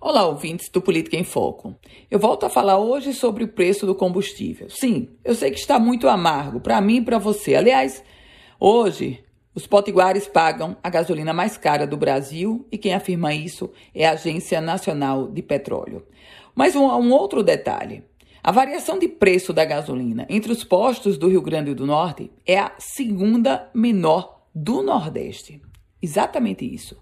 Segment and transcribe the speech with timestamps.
[0.00, 1.74] Olá, ouvintes do Política em Foco.
[2.10, 4.68] Eu volto a falar hoje sobre o preço do combustível.
[4.68, 7.54] Sim, eu sei que está muito amargo para mim e para você.
[7.54, 8.02] Aliás,
[8.58, 14.06] hoje os potiguares pagam a gasolina mais cara do Brasil e quem afirma isso é
[14.06, 16.04] a Agência Nacional de Petróleo.
[16.54, 18.04] Mas um, um outro detalhe.
[18.42, 22.58] A variação de preço da gasolina entre os postos do Rio Grande do Norte é
[22.58, 25.62] a segunda menor do Nordeste.
[26.04, 26.96] Exatamente isso.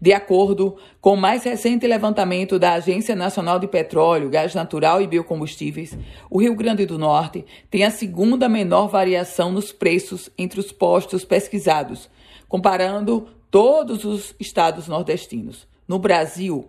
[0.00, 5.06] De acordo com o mais recente levantamento da Agência Nacional de Petróleo, Gás Natural e
[5.06, 5.98] Biocombustíveis,
[6.30, 11.24] o Rio Grande do Norte tem a segunda menor variação nos preços entre os postos
[11.24, 12.08] pesquisados,
[12.48, 15.66] comparando todos os estados nordestinos.
[15.88, 16.68] No Brasil,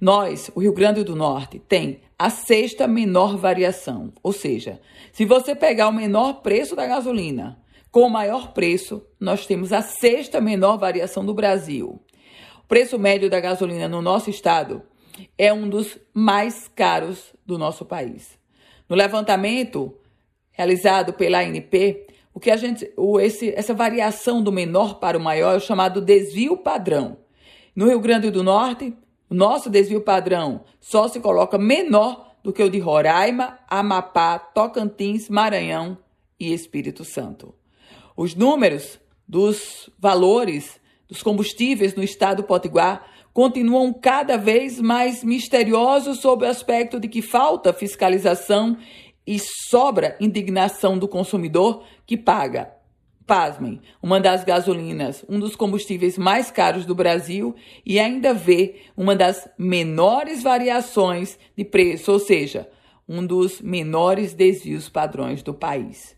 [0.00, 4.12] nós, o Rio Grande do Norte, tem a sexta menor variação.
[4.22, 4.80] Ou seja,
[5.12, 7.58] se você pegar o menor preço da gasolina
[7.90, 12.00] com o maior preço, nós temos a sexta menor variação do Brasil
[12.68, 14.82] preço médio da gasolina no nosso estado
[15.38, 18.38] é um dos mais caros do nosso país.
[18.86, 19.94] No levantamento
[20.52, 25.20] realizado pela ANP, o que a gente, o, esse, essa variação do menor para o
[25.20, 27.16] maior é o chamado desvio padrão.
[27.74, 28.94] No Rio Grande do Norte,
[29.30, 35.28] o nosso desvio padrão só se coloca menor do que o de Roraima, Amapá, Tocantins,
[35.28, 35.96] Maranhão
[36.38, 37.54] e Espírito Santo.
[38.20, 46.44] Os números dos valores dos combustíveis no estado potiguar continuam cada vez mais misteriosos sob
[46.44, 48.76] o aspecto de que falta fiscalização
[49.24, 52.72] e sobra indignação do consumidor que paga.
[53.24, 57.54] Pasmem, uma das gasolinas, um dos combustíveis mais caros do Brasil
[57.86, 62.68] e ainda vê uma das menores variações de preço, ou seja,
[63.08, 66.17] um dos menores desvios padrões do país.